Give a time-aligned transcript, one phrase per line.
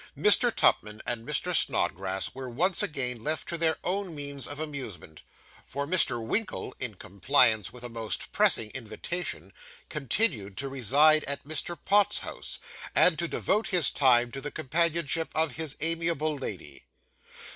[0.17, 0.51] Mr.
[0.51, 1.55] Tupman and Mr.
[1.55, 5.21] Snodgrass were once again left to their own means of amusement;
[5.63, 6.19] for Mr.
[6.25, 9.53] Winkle, in compliance with a most pressing invitation,
[9.89, 11.77] continued to reside at Mr.
[11.85, 12.57] Pott's house,
[12.95, 16.85] and to devote his time to the companionship of his amiable lady.